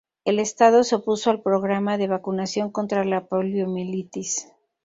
El 0.25 0.39
estado 0.39 0.83
se 0.83 0.95
opuso 0.95 1.29
al 1.29 1.43
programa 1.43 1.99
de 1.99 2.07
vacunación 2.07 2.71
contra 2.71 3.05
la 3.05 3.27
poliomielitis. 3.27 4.51